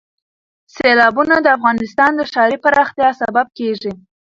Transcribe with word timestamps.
سیلابونه 0.75 1.35
د 1.41 1.47
افغانستان 1.57 2.11
د 2.15 2.21
ښاري 2.31 2.57
پراختیا 2.63 3.09
سبب 3.21 3.47
کېږي. 3.57 3.91